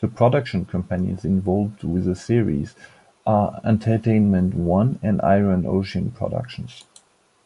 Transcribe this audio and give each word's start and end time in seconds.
The 0.00 0.08
production 0.08 0.64
companies 0.64 1.24
involved 1.24 1.84
with 1.84 2.04
the 2.04 2.16
series 2.16 2.74
are 3.24 3.60
Entertainment 3.62 4.52
One 4.54 4.98
and 5.00 5.22
Iron 5.22 5.64
Ocean 5.64 6.10
Productions. 6.10 6.86